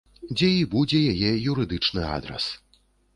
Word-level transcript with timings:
Дзе 0.37 0.47
і 0.59 0.61
будзе 0.71 1.01
яе 1.11 1.29
юрыдычны 1.51 2.01
адрас. 2.17 2.49